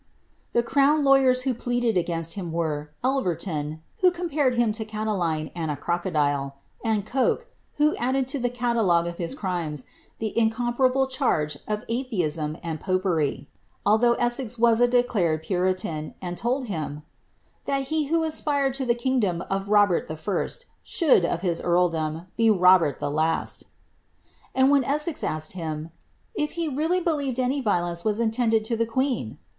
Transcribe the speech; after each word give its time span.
The 0.53 0.63
crown 0.63 1.03
law 1.03 1.13
yers 1.15 1.43
who 1.43 1.53
pleaded 1.53 1.95
against 1.95 2.33
hiin 2.35 2.49
were, 2.49 2.89
Telvertoii, 3.03 3.81
who 3.99 4.09
compared 4.09 4.55
him 4.55 4.69
lo 4.75 4.83
Catiline 4.85 5.51
and 5.55 5.69
a 5.69 5.77
crocodile, 5.77 6.55
and 6.83 7.05
Coke, 7.05 7.45
who 7.75 7.95
added 7.97 8.27
to 8.29 8.39
the 8.39 8.49
calalc^ie 8.49 9.07
of 9.07 9.17
l)ii 9.17 9.37
crimes 9.37 9.85
the 10.17 10.35
incompatible 10.35 11.05
charges 11.05 11.61
of 11.67 11.85
atheism 11.87 12.57
and 12.63 12.79
popery, 12.79 13.47
although 13.85 14.15
E^i 14.15 14.57
was 14.57 14.81
a 14.81 14.87
declared 14.87 15.43
puritan, 15.43 16.15
and 16.19 16.35
told 16.35 16.65
him" 16.65 17.03
that 17.65 17.83
he 17.93 18.05
who 18.07 18.23
aspired 18.23 18.73
to 18.73 18.85
the 18.87 18.95
king 18.95 19.19
dom 19.19 19.43
of 19.51 19.69
Robert 19.69 20.07
the 20.07 20.17
First 20.17 20.65
should, 20.81 21.23
of 21.23 21.41
his 21.41 21.61
earldom, 21.61 22.25
be 22.35 22.49
Robert 22.49 22.97
the 22.97 23.11
last;" 23.11 23.65
and 24.55 24.71
when 24.71 24.83
Essex 24.83 25.23
asked 25.23 25.53
him,'• 25.53 25.91
if 26.33 26.53
he 26.53 26.67
really 26.67 26.99
believed 27.01 27.39
any 27.39 27.61
violence 27.61 28.01
wss 28.01 28.19
intended 28.19 28.67
lo 28.71 28.75
the 28.75 28.87
queen 28.87 29.37